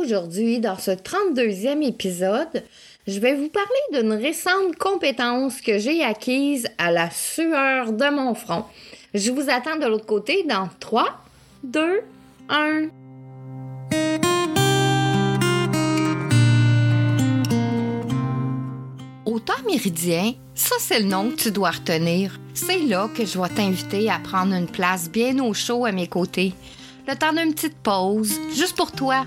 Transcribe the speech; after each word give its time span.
Aujourd'hui, 0.00 0.60
dans 0.60 0.78
ce 0.78 0.92
32e 0.92 1.86
épisode, 1.86 2.62
je 3.06 3.20
vais 3.20 3.34
vous 3.34 3.50
parler 3.50 3.68
d'une 4.00 4.12
récente 4.14 4.76
compétence 4.78 5.60
que 5.60 5.78
j'ai 5.78 6.02
acquise 6.02 6.68
à 6.78 6.90
la 6.90 7.10
sueur 7.10 7.92
de 7.92 8.10
mon 8.10 8.34
front. 8.34 8.64
Je 9.12 9.30
vous 9.30 9.50
attends 9.50 9.76
de 9.76 9.84
l'autre 9.84 10.06
côté 10.06 10.44
dans 10.44 10.70
3, 10.80 11.04
2, 11.64 12.00
1. 12.48 12.88
Au 19.26 19.38
temps 19.38 19.52
méridien, 19.66 20.32
ça 20.54 20.76
c'est 20.78 21.00
le 21.00 21.08
nom 21.08 21.30
que 21.30 21.36
tu 21.36 21.50
dois 21.50 21.72
retenir. 21.72 22.40
C'est 22.54 22.80
là 22.80 23.10
que 23.14 23.26
je 23.26 23.38
vais 23.38 23.48
t'inviter 23.50 24.08
à 24.08 24.18
prendre 24.18 24.54
une 24.54 24.66
place 24.66 25.10
bien 25.10 25.38
au 25.40 25.52
chaud 25.52 25.84
à 25.84 25.92
mes 25.92 26.06
côtés. 26.06 26.54
Le 27.06 27.14
temps 27.16 27.34
d'une 27.34 27.52
petite 27.52 27.76
pause, 27.82 28.40
juste 28.54 28.76
pour 28.76 28.92
toi. 28.92 29.26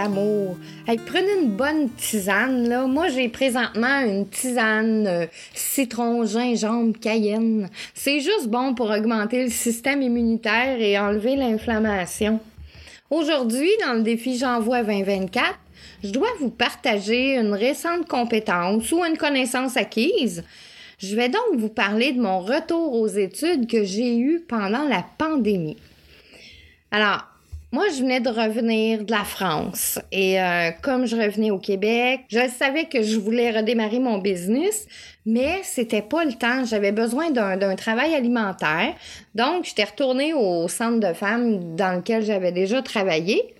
Amours. 0.00 0.56
prenez 0.86 1.40
une 1.42 1.50
bonne 1.50 1.90
tisane 1.90 2.68
là. 2.68 2.86
Moi 2.86 3.08
j'ai 3.08 3.28
présentement 3.28 4.00
une 4.00 4.28
tisane 4.28 5.06
euh, 5.06 5.26
citron, 5.54 6.24
gingembre, 6.24 6.98
cayenne. 6.98 7.68
C'est 7.94 8.20
juste 8.20 8.48
bon 8.48 8.74
pour 8.74 8.90
augmenter 8.90 9.44
le 9.44 9.50
système 9.50 10.02
immunitaire 10.02 10.80
et 10.80 10.98
enlever 10.98 11.36
l'inflammation. 11.36 12.40
Aujourd'hui, 13.10 13.68
dans 13.84 13.94
le 13.94 14.02
défi 14.02 14.38
J'envoie 14.38 14.82
2024, 14.82 15.58
je 16.04 16.10
dois 16.10 16.28
vous 16.38 16.50
partager 16.50 17.36
une 17.36 17.54
récente 17.54 18.06
compétence 18.06 18.90
ou 18.92 19.04
une 19.04 19.16
connaissance 19.16 19.76
acquise. 19.76 20.44
Je 20.98 21.16
vais 21.16 21.28
donc 21.28 21.56
vous 21.56 21.68
parler 21.68 22.12
de 22.12 22.20
mon 22.20 22.40
retour 22.40 22.94
aux 22.94 23.08
études 23.08 23.66
que 23.66 23.84
j'ai 23.84 24.16
eu 24.16 24.40
pendant 24.40 24.84
la 24.84 25.04
pandémie. 25.18 25.76
Alors, 26.90 27.29
moi, 27.72 27.84
je 27.88 28.00
venais 28.02 28.18
de 28.20 28.28
revenir 28.28 29.04
de 29.04 29.12
la 29.12 29.22
France 29.22 30.00
et 30.10 30.40
euh, 30.40 30.70
comme 30.82 31.06
je 31.06 31.14
revenais 31.14 31.52
au 31.52 31.58
Québec, 31.58 32.22
je 32.28 32.48
savais 32.48 32.86
que 32.86 33.02
je 33.02 33.16
voulais 33.16 33.52
redémarrer 33.52 34.00
mon 34.00 34.18
business, 34.18 34.88
mais 35.24 35.60
c'était 35.62 36.02
pas 36.02 36.24
le 36.24 36.32
temps. 36.32 36.64
J'avais 36.64 36.90
besoin 36.90 37.30
d'un 37.30 37.76
travail 37.76 38.14
alimentaire. 38.14 38.94
Donc, 39.36 39.66
j'étais 39.66 39.84
retournée 39.84 40.34
au 40.34 40.66
centre 40.66 40.98
de 40.98 41.14
femmes 41.14 41.76
dans 41.76 41.96
lequel 41.96 42.24
j'avais 42.24 42.50
déjà 42.50 42.82
travaillé. 42.82 43.54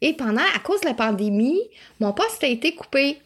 Et 0.00 0.14
pendant, 0.14 0.40
à 0.56 0.58
cause 0.60 0.80
de 0.80 0.86
la 0.86 0.94
pandémie, 0.94 1.60
mon 2.00 2.12
poste 2.12 2.42
a 2.42 2.46
été 2.46 2.74
coupé. 2.74 3.18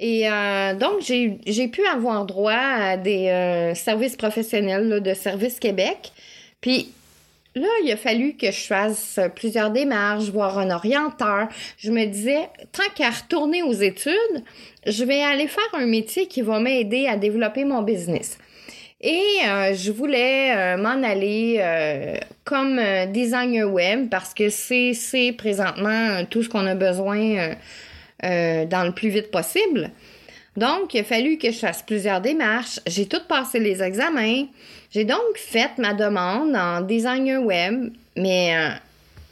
Et 0.00 0.28
euh, 0.28 0.74
donc, 0.74 1.02
j'ai 1.02 1.68
pu 1.68 1.86
avoir 1.86 2.24
droit 2.24 2.52
à 2.52 2.96
des 2.96 3.28
euh, 3.28 3.74
services 3.76 4.16
professionnels 4.16 5.00
de 5.00 5.14
Service 5.14 5.60
Québec. 5.60 6.12
Puis, 6.60 6.92
Là, 7.58 7.66
il 7.84 7.90
a 7.90 7.96
fallu 7.96 8.34
que 8.34 8.52
je 8.52 8.66
fasse 8.66 9.18
plusieurs 9.34 9.70
démarches, 9.70 10.26
voir 10.30 10.58
un 10.58 10.70
orienteur. 10.70 11.48
Je 11.76 11.90
me 11.90 12.04
disais, 12.04 12.48
tant 12.70 12.88
qu'à 12.94 13.10
retourner 13.10 13.64
aux 13.64 13.72
études, 13.72 14.44
je 14.86 15.02
vais 15.04 15.22
aller 15.22 15.48
faire 15.48 15.68
un 15.72 15.86
métier 15.86 16.28
qui 16.28 16.42
va 16.42 16.60
m'aider 16.60 17.08
à 17.08 17.16
développer 17.16 17.64
mon 17.64 17.82
business. 17.82 18.38
Et 19.00 19.22
euh, 19.46 19.74
je 19.74 19.90
voulais 19.90 20.56
euh, 20.56 20.76
m'en 20.76 21.02
aller 21.02 21.56
euh, 21.58 22.16
comme 22.44 22.80
designer 23.12 23.64
web 23.64 24.08
parce 24.08 24.34
que 24.34 24.50
c'est 24.50 25.34
présentement 25.36 26.24
tout 26.30 26.44
ce 26.44 26.48
qu'on 26.48 26.66
a 26.66 26.74
besoin 26.76 27.54
dans 28.22 28.84
le 28.84 28.92
plus 28.92 29.08
vite 29.08 29.30
possible. 29.32 29.90
Donc, 30.58 30.92
il 30.92 31.00
a 31.00 31.04
fallu 31.04 31.38
que 31.38 31.52
je 31.52 31.58
fasse 31.58 31.82
plusieurs 31.82 32.20
démarches. 32.20 32.80
J'ai 32.84 33.06
tout 33.06 33.20
passé 33.28 33.60
les 33.60 33.80
examens. 33.80 34.46
J'ai 34.90 35.04
donc 35.04 35.36
fait 35.36 35.70
ma 35.78 35.94
demande 35.94 36.56
en 36.56 36.80
designer 36.80 37.40
web, 37.40 37.92
mais 38.16 38.56
euh, 38.56 38.70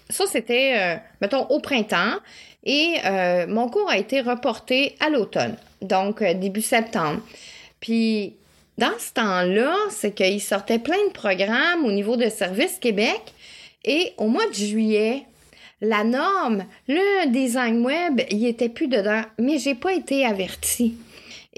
ça, 0.09 0.27
c'était, 0.31 0.75
euh, 0.79 0.97
mettons, 1.21 1.45
au 1.47 1.59
printemps. 1.59 2.15
Et 2.63 2.95
euh, 3.05 3.47
mon 3.49 3.69
cours 3.69 3.91
a 3.91 3.99
été 3.99 4.21
reporté 4.21 4.95
à 5.01 5.11
l'automne, 5.11 5.57
donc 5.83 6.23
début 6.23 6.63
septembre. 6.63 7.21
Puis, 7.81 8.35
dans 8.79 8.97
ce 8.97 9.13
temps-là, 9.15 9.75
c'est 9.91 10.15
qu'il 10.15 10.41
sortait 10.41 10.79
plein 10.79 11.09
de 11.09 11.13
programmes 11.13 11.85
au 11.85 11.91
niveau 11.91 12.17
de 12.17 12.29
Service 12.29 12.79
Québec. 12.79 13.21
Et 13.85 14.13
au 14.17 14.29
mois 14.29 14.47
de 14.47 14.55
juillet, 14.55 15.25
la 15.81 16.05
norme, 16.05 16.67
le 16.87 17.29
design 17.33 17.85
web, 17.85 18.21
il 18.31 18.47
était 18.47 18.69
plus 18.69 18.87
dedans, 18.87 19.23
mais 19.41 19.59
j'ai 19.59 19.75
pas 19.75 19.93
été 19.93 20.25
avertie. 20.25 20.95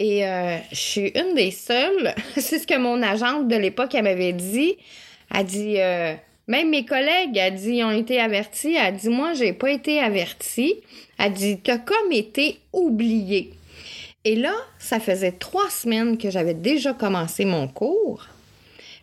Et 0.00 0.24
euh, 0.24 0.56
je 0.70 0.76
suis 0.76 1.12
une 1.16 1.34
des 1.34 1.50
seules. 1.50 2.14
C'est 2.36 2.60
ce 2.60 2.66
que 2.68 2.78
mon 2.78 3.02
agente 3.02 3.48
de 3.48 3.56
l'époque 3.56 3.94
m'avait 3.94 4.32
dit. 4.32 4.76
Elle 5.34 5.44
dit 5.44 5.74
euh, 5.80 6.14
même 6.46 6.70
mes 6.70 6.84
collègues, 6.84 7.36
elle 7.36 7.56
dit, 7.56 7.82
ont 7.82 7.90
été 7.90 8.20
avertis. 8.20 8.76
Elle 8.76 8.94
dit 8.94 9.08
moi, 9.08 9.34
j'ai 9.34 9.52
pas 9.52 9.72
été 9.72 9.98
avertie. 9.98 10.76
Elle 11.18 11.32
dit 11.32 11.58
t'as 11.58 11.78
comme 11.78 12.12
été 12.12 12.60
oubliée. 12.72 13.50
Et 14.24 14.36
là, 14.36 14.54
ça 14.78 15.00
faisait 15.00 15.32
trois 15.32 15.68
semaines 15.68 16.16
que 16.16 16.30
j'avais 16.30 16.54
déjà 16.54 16.92
commencé 16.92 17.44
mon 17.44 17.66
cours. 17.66 18.24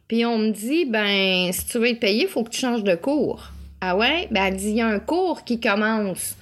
Puis 0.08 0.26
on 0.26 0.38
me 0.38 0.52
dit 0.52 0.86
ben 0.86 1.52
si 1.52 1.66
tu 1.66 1.78
veux 1.78 1.90
être 1.90 2.00
payé, 2.00 2.24
il 2.24 2.30
faut 2.30 2.44
que 2.46 2.52
tu 2.52 2.62
changes 2.62 2.86
de 2.86 2.96
cours. 2.96 3.52
Ah 3.82 3.98
ouais? 3.98 4.30
Ben 4.32 4.46
elle 4.46 4.56
dit 4.56 4.70
il 4.70 4.78
y 4.78 4.82
a 4.82 4.88
un 4.88 5.00
cours 5.00 5.44
qui 5.44 5.60
commence 5.60 6.38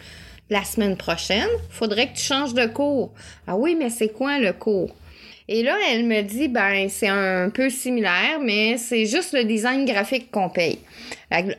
la 0.50 0.64
semaine 0.64 0.98
prochaine, 0.98 1.50
faudrait 1.70 2.08
que 2.08 2.18
tu 2.18 2.24
changes 2.24 2.54
de 2.54 2.66
cours. 2.66 3.12
Ah 3.48 3.56
oui, 3.56 3.76
mais 3.76 3.90
c'est 3.90 4.10
quoi 4.10 4.40
le 4.40 4.54
cours? 4.54 4.94
Et 5.50 5.62
là, 5.62 5.76
elle 5.92 6.06
me 6.06 6.22
dit, 6.22 6.48
ben, 6.48 6.88
c'est 6.88 7.10
un 7.10 7.50
peu 7.50 7.70
similaire, 7.70 8.40
mais 8.42 8.78
c'est 8.78 9.06
juste 9.06 9.34
le 9.34 9.44
design 9.44 9.84
graphique 9.84 10.32
qu'on 10.32 10.50
paye. 10.50 10.80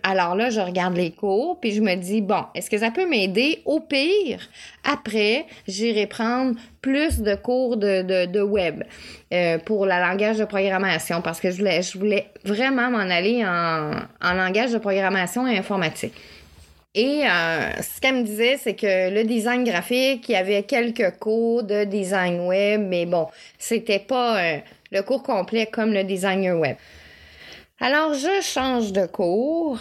Alors 0.03 0.37
là, 0.37 0.49
je 0.49 0.61
regarde 0.61 0.97
les 0.97 1.11
cours, 1.11 1.61
puis 1.61 1.73
je 1.73 1.83
me 1.83 1.95
dis, 1.95 2.23
bon, 2.23 2.45
est-ce 2.55 2.71
que 2.71 2.79
ça 2.79 2.91
peut 2.91 3.07
m'aider? 3.07 3.61
Au 3.67 3.81
pire, 3.81 4.49
après, 4.85 5.45
j'irai 5.69 6.07
prendre 6.07 6.55
plus 6.81 7.21
de 7.21 7.35
cours 7.35 7.77
de, 7.77 8.43
web 8.43 8.85
euh, 9.33 9.59
pour 9.59 9.85
le 9.85 9.93
langage 9.93 10.39
de 10.39 10.45
programmation, 10.45 11.21
parce 11.21 11.41
que 11.41 11.51
je 11.51 11.59
voulais, 11.59 11.83
je 11.83 11.99
voulais 11.99 12.27
vraiment 12.45 12.91
m'en 12.91 12.99
aller 12.99 13.45
en, 13.45 13.91
en 14.23 14.33
langage 14.33 14.73
de 14.73 14.79
programmation 14.79 15.47
et 15.47 15.59
informatique. 15.59 16.15
Et 16.95 17.25
euh, 17.27 17.83
ce 17.83 18.01
qu'elle 18.01 18.15
me 18.15 18.23
disait, 18.23 18.57
c'est 18.57 18.75
que 18.75 19.11
le 19.11 19.25
design 19.25 19.65
graphique, 19.65 20.29
il 20.29 20.33
y 20.33 20.37
avait 20.37 20.63
quelques 20.63 21.19
cours 21.19 21.65
de 21.65 21.83
design 21.83 22.41
web, 22.47 22.83
mais 22.83 23.05
bon, 23.05 23.27
c'était 23.59 23.99
pas 23.99 24.41
euh, 24.41 24.59
le 24.93 25.03
cours 25.03 25.25
complet 25.25 25.67
comme 25.67 25.93
le 25.93 26.05
designer 26.05 26.57
web. 26.57 26.77
Alors, 27.81 28.15
je 28.15 28.41
change 28.43 28.93
de 28.93 29.07
cours, 29.07 29.81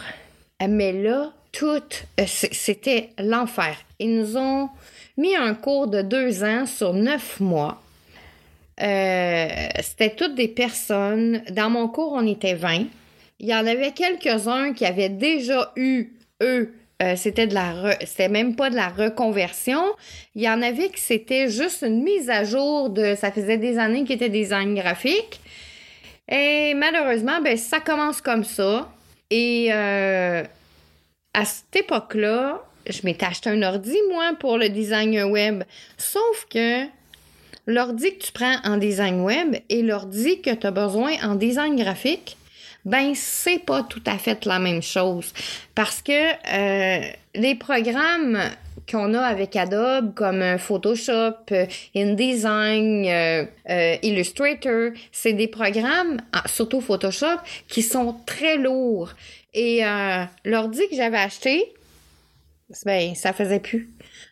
mais 0.67 0.91
là, 0.91 1.31
tout, 1.51 1.83
euh, 2.19 2.25
c'était 2.25 3.11
l'enfer. 3.19 3.75
Ils 3.99 4.17
nous 4.17 4.35
ont 4.35 4.69
mis 5.15 5.35
un 5.35 5.53
cours 5.53 5.85
de 5.85 6.01
deux 6.01 6.43
ans 6.43 6.65
sur 6.65 6.93
neuf 6.93 7.39
mois. 7.39 7.79
c'était 8.79 10.15
toutes 10.17 10.33
des 10.33 10.47
personnes. 10.47 11.43
Dans 11.51 11.69
mon 11.69 11.87
cours, 11.87 12.13
on 12.13 12.25
était 12.25 12.55
20. 12.55 12.85
Il 13.39 13.47
y 13.47 13.53
en 13.53 13.67
avait 13.67 13.91
quelques-uns 13.91 14.73
qui 14.73 14.83
avaient 14.87 15.09
déjà 15.09 15.71
eu, 15.75 16.13
eux, 16.41 16.73
euh, 17.03 17.15
c'était 17.17 17.47
de 17.47 17.53
la 17.53 18.29
même 18.29 18.55
pas 18.55 18.69
de 18.69 18.75
la 18.75 18.87
reconversion. 18.87 19.83
Il 20.35 20.41
y 20.41 20.49
en 20.49 20.61
avait 20.61 20.89
qui 20.89 21.01
c'était 21.01 21.49
juste 21.49 21.81
une 21.81 22.01
mise 22.03 22.29
à 22.29 22.43
jour 22.43 22.89
de 22.89 23.15
ça 23.15 23.31
faisait 23.31 23.57
des 23.57 23.77
années 23.77 24.03
qu'ils 24.05 24.15
étaient 24.15 24.29
design 24.29 24.73
graphique. 24.75 25.41
Et 26.29 26.73
malheureusement, 26.75 27.41
ben 27.41 27.57
ça 27.57 27.79
commence 27.79 28.21
comme 28.21 28.43
ça. 28.43 28.89
Et 29.29 29.67
euh, 29.71 30.43
à 31.33 31.45
cette 31.45 31.75
époque-là, 31.75 32.63
je 32.89 33.01
m'étais 33.03 33.25
acheté 33.25 33.49
un 33.49 33.61
ordi, 33.61 33.97
moi, 34.11 34.31
pour 34.39 34.57
le 34.57 34.69
design 34.69 35.23
web. 35.23 35.63
Sauf 35.97 36.47
que 36.49 36.85
l'ordi 37.65 38.17
que 38.17 38.23
tu 38.25 38.31
prends 38.31 38.57
en 38.63 38.77
design 38.77 39.21
web 39.21 39.55
et 39.69 39.81
l'ordi 39.81 40.41
que 40.41 40.51
tu 40.51 40.67
as 40.67 40.71
besoin 40.71 41.13
en 41.23 41.35
design 41.35 41.75
graphique, 41.75 42.37
ben 42.85 43.13
c'est 43.15 43.59
pas 43.59 43.83
tout 43.83 44.03
à 44.05 44.17
fait 44.17 44.45
la 44.45 44.59
même 44.59 44.81
chose 44.81 45.33
parce 45.73 46.01
que 46.01 46.11
euh, 46.11 47.05
les 47.35 47.55
programmes 47.55 48.39
qu'on 48.91 49.13
a 49.13 49.21
avec 49.21 49.55
Adobe 49.55 50.13
comme 50.13 50.57
Photoshop, 50.57 51.35
euh, 51.51 51.65
InDesign, 51.95 53.05
euh, 53.07 53.95
Illustrator, 54.03 54.91
c'est 55.13 55.31
des 55.31 55.47
programmes, 55.47 56.19
ah, 56.33 56.43
surtout 56.47 56.81
Photoshop, 56.81 57.39
qui 57.69 57.81
sont 57.81 58.17
très 58.25 58.57
lourds. 58.57 59.13
Et 59.53 59.83
l'ordi 60.43 60.81
que 60.89 60.95
j'avais 60.95 61.19
acheté, 61.19 61.71
ben 62.85 63.13
ça 63.13 63.33
faisait 63.33 63.59
plus. 63.59 63.87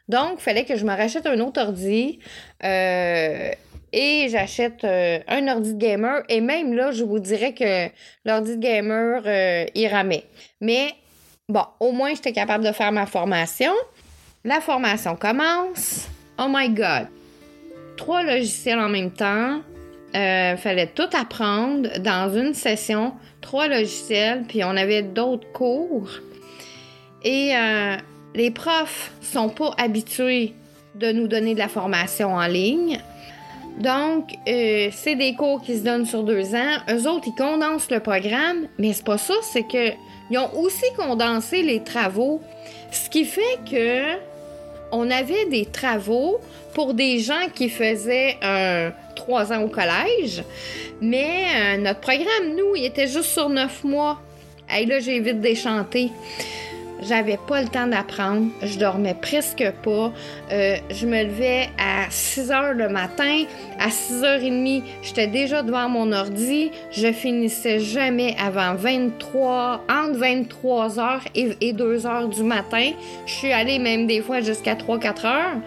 Donc, 0.09 0.39
il 0.39 0.41
fallait 0.41 0.65
que 0.65 0.75
je 0.75 0.83
me 0.83 0.95
rachète 0.95 1.27
un 1.27 1.39
autre 1.41 1.61
ordi 1.61 2.17
et 3.93 4.27
j'achète 4.29 4.83
euh, 4.83 5.19
un 5.27 5.47
ordi 5.47 5.73
de 5.73 5.79
gamer. 5.79 6.23
Et 6.29 6.41
même 6.41 6.73
là, 6.73 6.91
je 6.91 7.03
vous 7.03 7.19
dirais 7.19 7.53
que 7.53 7.89
l'ordi 8.25 8.57
de 8.57 8.61
gamer, 8.61 9.23
euh, 9.25 9.65
il 9.75 9.87
ramait. 9.87 10.25
Mais 10.59 10.93
bon, 11.49 11.63
au 11.79 11.91
moins, 11.91 12.13
j'étais 12.13 12.31
capable 12.31 12.63
de 12.63 12.71
faire 12.71 12.91
ma 12.91 13.05
formation. 13.05 13.73
La 14.43 14.61
formation 14.61 15.15
commence. 15.15 16.07
Oh 16.39 16.47
my 16.49 16.69
God! 16.69 17.07
Trois 17.97 18.23
logiciels 18.23 18.79
en 18.79 18.89
même 18.89 19.11
temps. 19.11 19.61
Euh, 20.13 20.57
fallait 20.57 20.87
tout 20.87 21.09
apprendre 21.13 21.99
dans 21.99 22.35
une 22.35 22.53
session. 22.53 23.13
Trois 23.39 23.67
logiciels, 23.67 24.43
puis 24.47 24.63
on 24.63 24.75
avait 24.75 25.03
d'autres 25.03 25.49
cours. 25.53 26.09
Et 27.23 27.55
euh, 27.55 27.95
les 28.35 28.51
profs 28.51 29.11
sont 29.21 29.49
pas 29.49 29.73
habitués 29.77 30.53
de 30.95 31.11
nous 31.11 31.27
donner 31.27 31.53
de 31.53 31.59
la 31.59 31.69
formation 31.69 32.33
en 32.33 32.47
ligne. 32.47 32.99
Donc, 33.79 34.35
euh, 34.47 34.89
c'est 34.91 35.15
des 35.15 35.33
cours 35.33 35.61
qui 35.61 35.77
se 35.77 35.83
donnent 35.83 36.05
sur 36.05 36.23
deux 36.23 36.53
ans. 36.55 36.77
Eux 36.89 37.07
autres, 37.07 37.27
ils 37.27 37.35
condensent 37.35 37.89
le 37.89 37.99
programme, 37.99 38.67
mais 38.77 38.93
c'est 38.93 39.05
pas 39.05 39.17
ça, 39.17 39.33
c'est 39.41 39.63
que 39.63 39.91
ils 40.29 40.37
ont 40.37 40.53
aussi 40.59 40.85
condensé 40.95 41.61
les 41.61 41.83
travaux. 41.83 42.41
Ce 42.91 43.09
qui 43.09 43.25
fait 43.25 43.59
que 43.69 44.17
on 44.91 45.09
avait 45.09 45.45
des 45.45 45.65
travaux 45.65 46.39
pour 46.73 46.93
des 46.93 47.19
gens 47.19 47.47
qui 47.53 47.69
faisaient 47.69 48.37
un 48.41 48.91
trois 49.15 49.51
ans 49.51 49.61
au 49.61 49.67
collège, 49.67 50.43
mais 51.01 51.45
euh, 51.55 51.77
notre 51.77 51.99
programme, 51.99 52.55
nous, 52.55 52.75
il 52.75 52.85
était 52.85 53.07
juste 53.07 53.31
sur 53.31 53.49
neuf 53.49 53.83
mois. 53.83 54.21
Et 54.77 54.85
là, 54.85 54.99
j'ai 54.99 55.19
vite 55.19 55.41
déchanté. 55.41 56.11
J'avais 57.01 57.37
pas 57.37 57.61
le 57.61 57.67
temps 57.67 57.87
d'apprendre. 57.87 58.47
Je 58.61 58.77
dormais 58.77 59.15
presque 59.19 59.65
pas. 59.83 60.13
Euh, 60.51 60.77
je 60.91 61.07
me 61.07 61.23
levais 61.23 61.69
à 61.79 62.09
6 62.09 62.51
heures 62.51 62.73
le 62.73 62.89
matin. 62.89 63.43
À 63.79 63.89
6 63.89 64.21
h 64.21 64.39
30, 64.39 64.83
j'étais 65.01 65.27
déjà 65.27 65.63
devant 65.63 65.89
mon 65.89 66.11
ordi. 66.11 66.71
Je 66.91 67.11
finissais 67.11 67.79
jamais 67.79 68.35
avant 68.39 68.75
23, 68.75 69.85
entre 69.89 70.17
23 70.17 70.99
heures 70.99 71.23
et, 71.33 71.73
2 71.73 72.05
heures 72.05 72.27
du 72.27 72.43
matin. 72.43 72.91
Je 73.25 73.33
suis 73.33 73.51
allée 73.51 73.79
même 73.79 74.05
des 74.05 74.21
fois 74.21 74.41
jusqu'à 74.41 74.75
3-4 74.75 75.25
heures. 75.25 75.57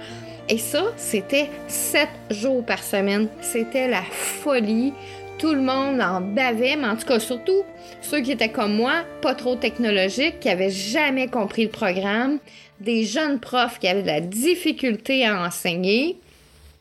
Et 0.49 0.59
ça, 0.59 0.85
c'était 0.97 1.49
7 1.69 2.09
jours 2.31 2.65
par 2.65 2.83
semaine. 2.83 3.29
C'était 3.41 3.89
la 3.89 4.03
folie 4.03 4.93
tout 5.39 5.53
le 5.53 5.61
monde 5.61 6.01
en 6.01 6.21
bavait, 6.21 6.77
mais 6.77 6.87
en 6.87 6.97
tout 6.97 7.07
cas, 7.07 7.19
surtout 7.19 7.65
ceux 8.01 8.21
qui 8.21 8.33
étaient 8.33 8.51
comme 8.51 8.75
moi, 8.75 9.05
pas 9.21 9.35
trop 9.35 9.57
technologiques, 9.57 10.41
qui 10.41 10.49
avaient 10.49 10.71
jamais 10.71 11.29
compris 11.29 11.65
le 11.65 11.71
programme, 11.71 12.39
des 12.81 13.05
jeunes 13.05 13.41
profs 13.41 13.79
qui 13.79 13.89
avaient 13.89 14.03
de 14.03 14.07
la 14.07 14.21
difficulté 14.21 15.27
à 15.27 15.45
enseigner. 15.45 16.17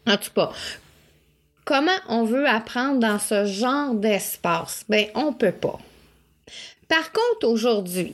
En 0.07 0.17
tout 0.17 0.31
cas, 0.35 0.51
comment 1.65 1.91
on 2.09 2.23
veut 2.23 2.47
apprendre 2.47 2.99
dans 2.99 3.19
ce 3.19 3.45
genre 3.45 3.93
d'espace? 3.93 4.85
Ben, 4.89 5.07
on 5.15 5.33
peut 5.33 5.51
pas. 5.51 5.79
Par 6.87 7.11
contre, 7.11 7.47
aujourd'hui, 7.47 8.13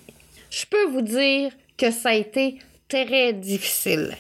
je 0.50 0.65
peux 0.65 0.85
vous 0.85 1.01
dire 1.01 1.51
que 1.77 1.92
ça 1.92 2.09
a 2.09 2.13
été 2.15 2.59
très 2.88 3.33
difficile. 3.33 4.15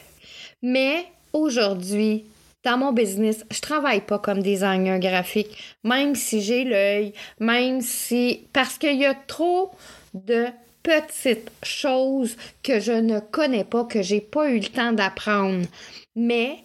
Mais 0.61 1.05
aujourd'hui, 1.33 2.25
dans 2.63 2.77
mon 2.77 2.91
business, 2.91 3.45
je 3.51 3.61
travaille 3.61 4.01
pas 4.01 4.19
comme 4.19 4.41
designer 4.41 4.99
graphique, 4.99 5.57
même 5.83 6.15
si 6.15 6.41
j'ai 6.41 6.65
l'œil, 6.65 7.13
même 7.39 7.81
si 7.81 8.47
parce 8.53 8.77
qu'il 8.77 8.97
y 8.97 9.05
a 9.05 9.13
trop 9.13 9.71
de 10.13 10.47
petites 10.83 11.51
choses 11.63 12.35
que 12.63 12.79
je 12.79 12.91
ne 12.91 13.19
connais 13.19 13.63
pas, 13.63 13.85
que 13.85 14.01
j'ai 14.01 14.21
pas 14.21 14.49
eu 14.49 14.59
le 14.59 14.67
temps 14.67 14.91
d'apprendre. 14.91 15.65
Mais 16.15 16.57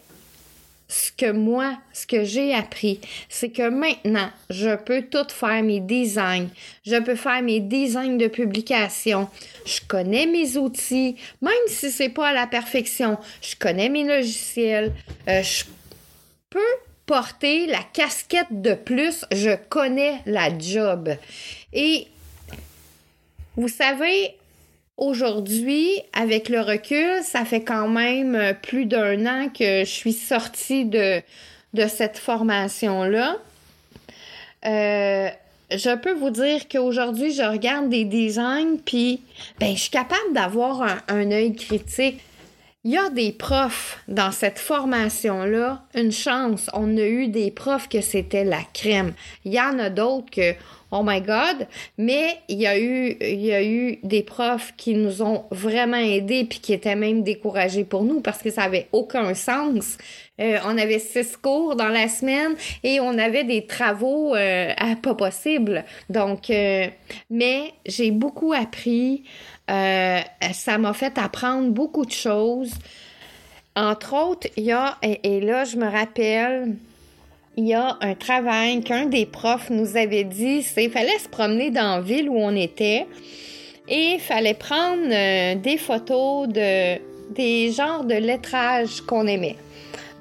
ce 0.88 1.10
que 1.10 1.30
moi, 1.30 1.76
ce 1.92 2.06
que 2.06 2.24
j'ai 2.24 2.54
appris, 2.54 3.00
c'est 3.28 3.50
que 3.50 3.68
maintenant, 3.68 4.30
je 4.50 4.76
peux 4.76 5.02
tout 5.02 5.28
faire 5.28 5.62
mes 5.62 5.80
designs. 5.80 6.48
Je 6.84 6.96
peux 6.96 7.16
faire 7.16 7.42
mes 7.42 7.60
designs 7.60 8.16
de 8.16 8.28
publication. 8.28 9.28
Je 9.64 9.80
connais 9.88 10.26
mes 10.26 10.56
outils, 10.56 11.16
même 11.40 11.52
si 11.66 11.90
c'est 11.90 12.10
pas 12.10 12.28
à 12.28 12.32
la 12.32 12.46
perfection. 12.46 13.18
Je 13.40 13.56
connais 13.56 13.88
mes 13.88 14.04
logiciels. 14.04 14.92
Euh, 15.28 15.42
je 15.42 15.64
porter 17.06 17.66
la 17.66 17.82
casquette 17.92 18.46
de 18.50 18.74
plus, 18.74 19.24
je 19.32 19.56
connais 19.68 20.20
la 20.26 20.56
job. 20.58 21.10
Et 21.72 22.06
vous 23.56 23.68
savez, 23.68 24.34
aujourd'hui, 24.96 25.88
avec 26.12 26.48
le 26.48 26.60
recul, 26.60 27.22
ça 27.22 27.44
fait 27.44 27.62
quand 27.62 27.88
même 27.88 28.54
plus 28.62 28.86
d'un 28.86 29.26
an 29.26 29.48
que 29.48 29.80
je 29.80 29.90
suis 29.90 30.12
sortie 30.12 30.84
de, 30.84 31.20
de 31.74 31.86
cette 31.86 32.18
formation-là. 32.18 33.36
Euh, 34.66 35.28
je 35.70 35.94
peux 35.96 36.12
vous 36.12 36.30
dire 36.30 36.68
qu'aujourd'hui, 36.68 37.32
je 37.32 37.42
regarde 37.42 37.88
des 37.88 38.04
designs, 38.04 38.78
puis 38.84 39.22
ben, 39.58 39.74
je 39.74 39.80
suis 39.80 39.90
capable 39.90 40.32
d'avoir 40.32 40.82
un, 40.82 40.98
un 41.08 41.30
œil 41.30 41.54
critique. 41.54 42.20
Il 42.86 42.90
y 42.90 42.98
a 42.98 43.08
des 43.08 43.32
profs 43.32 43.98
dans 44.08 44.30
cette 44.30 44.58
formation-là. 44.58 45.84
Une 45.94 46.12
chance, 46.12 46.68
on 46.74 46.98
a 46.98 47.06
eu 47.06 47.28
des 47.28 47.50
profs 47.50 47.88
que 47.88 48.02
c'était 48.02 48.44
la 48.44 48.60
crème. 48.74 49.14
Il 49.46 49.54
y 49.54 49.58
en 49.58 49.78
a 49.78 49.88
d'autres 49.88 50.30
que, 50.30 50.52
oh 50.90 51.00
my 51.02 51.22
God, 51.22 51.66
mais 51.96 52.36
il 52.50 52.60
y 52.60 52.66
a 52.66 52.78
eu, 52.78 53.16
il 53.22 53.40
y 53.40 53.54
a 53.54 53.64
eu 53.64 54.00
des 54.02 54.22
profs 54.22 54.74
qui 54.76 54.92
nous 54.96 55.22
ont 55.22 55.44
vraiment 55.50 55.96
aidés 55.96 56.44
puis 56.44 56.58
qui 56.58 56.74
étaient 56.74 56.94
même 56.94 57.22
découragés 57.22 57.84
pour 57.84 58.04
nous 58.04 58.20
parce 58.20 58.42
que 58.42 58.50
ça 58.50 58.64
avait 58.64 58.88
aucun 58.92 59.32
sens. 59.32 59.96
Euh, 60.40 60.58
on 60.64 60.76
avait 60.76 60.98
six 60.98 61.36
cours 61.36 61.76
dans 61.76 61.88
la 61.88 62.08
semaine 62.08 62.56
et 62.82 62.98
on 62.98 63.18
avait 63.18 63.44
des 63.44 63.66
travaux 63.66 64.34
euh, 64.34 64.72
pas 65.00 65.14
possible. 65.14 65.84
Donc, 66.10 66.50
euh, 66.50 66.88
mais 67.30 67.72
j'ai 67.86 68.10
beaucoup 68.10 68.52
appris. 68.52 69.22
Ça 69.68 70.78
m'a 70.78 70.92
fait 70.92 71.16
apprendre 71.18 71.70
beaucoup 71.70 72.04
de 72.04 72.10
choses. 72.10 72.72
Entre 73.76 74.14
autres, 74.14 74.48
il 74.56 74.64
y 74.64 74.72
a, 74.72 74.98
et, 75.02 75.40
là, 75.40 75.64
je 75.64 75.76
me 75.76 75.88
rappelle, 75.88 76.76
il 77.56 77.66
y 77.66 77.74
a 77.74 77.96
un 78.00 78.14
travail 78.14 78.82
qu'un 78.82 79.06
des 79.06 79.26
profs 79.26 79.70
nous 79.70 79.96
avait 79.96 80.24
dit, 80.24 80.62
c'est 80.62 80.88
fallait 80.88 81.18
se 81.18 81.28
promener 81.28 81.70
dans 81.70 81.96
la 81.96 82.00
ville 82.00 82.28
où 82.28 82.36
on 82.36 82.54
était 82.54 83.06
et 83.86 84.14
il 84.14 84.20
fallait 84.20 84.54
prendre 84.54 85.08
des 85.60 85.76
photos 85.76 86.48
de 86.48 86.98
des 87.30 87.72
genres 87.72 88.04
de 88.04 88.14
lettrage 88.14 89.00
qu'on 89.00 89.26
aimait. 89.26 89.56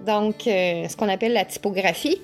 Donc, 0.06 0.48
euh, 0.48 0.88
ce 0.88 0.96
qu'on 0.96 1.10
appelle 1.10 1.34
la 1.34 1.46
typographie. 1.46 2.20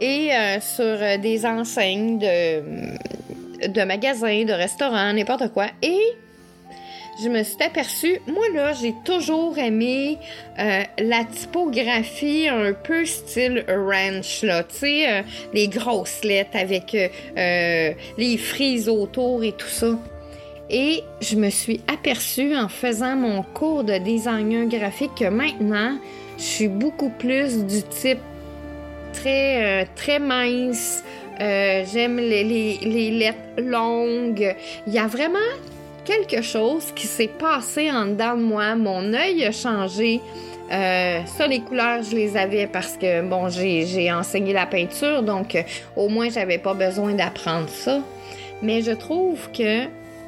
Et 0.00 0.30
sur 0.60 0.96
des 1.18 1.44
enseignes 1.44 2.20
de, 2.20 3.82
magasins, 3.82 4.44
de 4.44 4.52
restaurants, 4.52 5.12
n'importe 5.12 5.52
quoi. 5.52 5.66
Et 5.82 5.98
je 7.20 7.28
me 7.28 7.42
suis 7.42 7.60
aperçue, 7.60 8.20
moi 8.28 8.44
là, 8.54 8.72
j'ai 8.72 8.94
toujours 9.04 9.58
aimé 9.58 10.18
euh, 10.58 10.82
la 10.98 11.24
typographie 11.24 12.48
un 12.48 12.72
peu 12.72 13.04
style 13.04 13.64
ranch, 13.68 14.42
là, 14.44 14.62
tu 14.62 14.76
sais, 14.76 15.10
euh, 15.10 15.22
les 15.52 15.66
grosses 15.66 16.22
lettres 16.22 16.54
avec 16.56 16.94
euh, 16.94 17.92
les 18.16 18.36
frises 18.36 18.88
autour 18.88 19.42
et 19.42 19.50
tout 19.52 19.66
ça. 19.66 19.98
Et 20.70 21.02
je 21.20 21.34
me 21.34 21.50
suis 21.50 21.80
aperçue 21.92 22.56
en 22.56 22.68
faisant 22.68 23.16
mon 23.16 23.42
cours 23.42 23.82
de 23.82 23.98
design 23.98 24.68
graphique 24.68 25.16
que 25.18 25.28
maintenant, 25.28 25.98
je 26.38 26.42
suis 26.42 26.68
beaucoup 26.68 27.10
plus 27.10 27.66
du 27.66 27.82
type 27.82 28.20
très, 29.12 29.86
très 29.96 30.18
mince. 30.18 31.02
J'aime 31.38 32.16
les, 32.16 32.44
les, 32.44 33.10
lettres 33.10 33.60
longues. 33.60 34.54
Il 34.86 34.92
y 34.92 34.98
a 34.98 35.06
vraiment 35.06 35.38
quelque 36.04 36.40
chose 36.40 36.92
qui 36.94 37.06
s'est 37.06 37.30
passé 37.38 37.90
en 37.90 38.06
dedans 38.06 38.36
de 38.36 38.42
moi. 38.42 38.74
Mon 38.74 39.12
œil 39.12 39.44
a 39.44 39.52
changé. 39.52 40.20
Euh, 40.70 41.20
ça, 41.26 41.46
les 41.46 41.60
couleurs, 41.60 42.02
je 42.02 42.14
les 42.14 42.36
avais 42.36 42.66
parce 42.66 42.96
que, 42.96 43.22
bon, 43.22 43.48
j'ai 43.48 44.12
enseigné 44.12 44.52
la 44.52 44.66
peinture, 44.66 45.22
donc 45.22 45.54
euh, 45.54 45.62
au 45.96 46.08
moins, 46.08 46.28
j'avais 46.28 46.58
pas 46.58 46.74
besoin 46.74 47.14
d'apprendre 47.14 47.68
ça. 47.68 48.00
Mais 48.62 48.82
je 48.82 48.92
trouve 48.92 49.50
que 49.52 49.84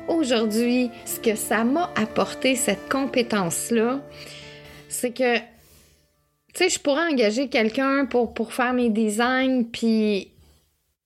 aujourd'hui, 0.09 0.90
ce 1.05 1.21
que 1.21 1.35
ça 1.35 1.64
m'a 1.64 1.90
apporté, 1.95 2.57
cette 2.57 2.88
compétence-là, 2.88 4.00
c'est 4.88 5.11
que, 5.11 5.37
sais, 6.64 6.69
je 6.69 6.79
pourrais 6.79 7.07
engager 7.07 7.49
quelqu'un 7.49 8.07
pour, 8.07 8.35
pour 8.35 8.52
faire 8.52 8.73
mes 8.73 8.90
designs, 8.90 9.64
puis, 9.64 10.29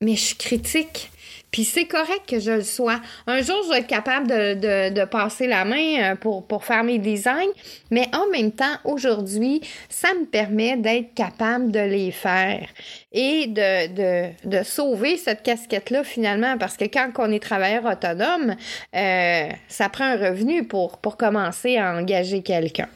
mais 0.01 0.17
je 0.17 0.35
critique. 0.35 1.11
Puis 1.55 1.63
c'est 1.63 1.85
correct 1.85 2.23
que 2.29 2.41
je 2.41 2.51
le 2.51 2.65
sois. 2.65 3.01
Un 3.29 3.41
jour, 3.41 3.55
je 3.65 3.71
vais 3.71 3.79
être 3.79 3.87
capable 3.87 4.27
de, 4.27 5.05
passer 5.05 5.47
la 5.47 5.65
main 5.65 6.03
euh, 6.03 6.15
pour, 6.17 6.45
pour 6.45 6.65
faire 6.65 6.83
mes 6.83 6.99
designs, 6.99 7.53
mais 7.93 8.09
en 8.13 8.29
même 8.33 8.51
temps, 8.51 8.75
aujourd'hui, 8.83 9.61
ça 9.89 10.09
me 10.15 10.25
permet 10.25 10.77
d'être 10.77 11.15
capable 11.15 11.71
de 11.71 11.79
les 11.79 12.11
faire 12.11 12.67
et 13.13 13.47
de, 13.47 14.35
de, 14.45 14.65
sauver 14.65 15.17
cette 15.17 15.45
casquette-là 15.45 16.03
finalement, 16.03 16.59
parce 16.59 16.77
que 16.77 16.87
quand 16.87 17.11
on 17.19 17.31
est 17.31 17.39
travailleur 17.39 17.85
autonome, 17.85 18.57
euh, 18.97 19.49
ça 19.69 19.89
prend 19.89 20.07
un 20.07 20.17
revenu 20.17 20.65
pour, 20.65 20.99
pour 20.99 21.17
commencer 21.17 21.77
à 21.77 21.95
engager 21.95 22.43
quelqu'un. 22.43 22.89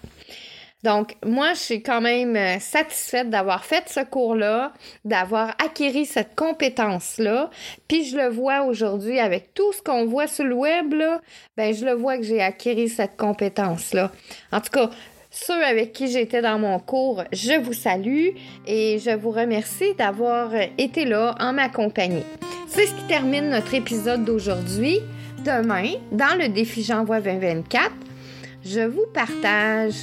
Donc, 0.84 1.16
moi, 1.26 1.54
je 1.54 1.58
suis 1.58 1.82
quand 1.82 2.00
même 2.00 2.36
euh, 2.36 2.60
satisfaite 2.60 3.30
d'avoir 3.30 3.64
fait 3.64 3.88
ce 3.88 4.00
cours-là, 4.00 4.72
d'avoir 5.04 5.56
acquis 5.64 6.06
cette 6.06 6.36
compétence-là. 6.36 7.50
Puis 7.88 8.04
je 8.04 8.16
le 8.16 8.28
vois 8.28 8.62
aujourd'hui 8.62 9.18
avec 9.18 9.54
tout 9.54 9.72
ce 9.72 9.82
qu'on 9.82 10.06
voit 10.06 10.28
sur 10.28 10.44
le 10.44 10.54
web, 10.54 10.92
là, 10.92 11.20
ben 11.56 11.74
je 11.74 11.84
le 11.84 11.94
vois 11.94 12.16
que 12.16 12.22
j'ai 12.22 12.40
acquis 12.40 12.88
cette 12.88 13.16
compétence-là. 13.16 14.12
En 14.52 14.60
tout 14.60 14.70
cas, 14.70 14.90
ceux 15.30 15.64
avec 15.64 15.92
qui 15.92 16.08
j'étais 16.08 16.42
dans 16.42 16.58
mon 16.58 16.78
cours, 16.78 17.24
je 17.32 17.60
vous 17.60 17.72
salue 17.72 18.28
et 18.66 18.98
je 18.98 19.10
vous 19.10 19.30
remercie 19.30 19.94
d'avoir 19.94 20.52
été 20.78 21.04
là 21.04 21.34
en 21.40 21.52
ma 21.52 21.68
compagnie. 21.68 22.24
C'est 22.68 22.86
ce 22.86 22.94
qui 22.94 23.04
termine 23.08 23.50
notre 23.50 23.74
épisode 23.74 24.24
d'aujourd'hui. 24.24 25.00
Demain, 25.44 25.92
dans 26.12 26.38
le 26.38 26.48
défi 26.48 26.82
J'envoie 26.82 27.20
2024, 27.20 27.90
je 28.64 28.80
vous 28.80 29.06
partage 29.12 29.94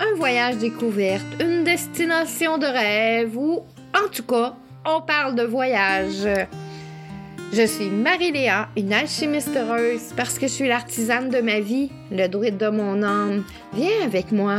un 0.00 0.16
voyage 0.16 0.58
découverte, 0.58 1.26
une 1.40 1.64
destination 1.64 2.58
de 2.58 2.66
rêve 2.66 3.36
ou 3.36 3.62
en 3.94 4.08
tout 4.08 4.22
cas, 4.22 4.54
on 4.84 5.00
parle 5.00 5.34
de 5.34 5.42
voyage. 5.42 6.28
Je 7.52 7.66
suis 7.66 7.88
Marie-Léa, 7.88 8.68
une 8.76 8.92
alchimiste 8.92 9.56
heureuse 9.56 10.12
parce 10.16 10.38
que 10.38 10.46
je 10.46 10.52
suis 10.52 10.68
l'artisane 10.68 11.30
de 11.30 11.40
ma 11.40 11.60
vie, 11.60 11.90
le 12.10 12.28
druide 12.28 12.58
de 12.58 12.68
mon 12.68 13.02
âme. 13.02 13.44
Viens 13.72 14.04
avec 14.04 14.32
moi, 14.32 14.58